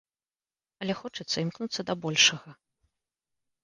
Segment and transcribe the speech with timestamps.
[0.85, 2.51] Але хочацца імкнуцца да большага.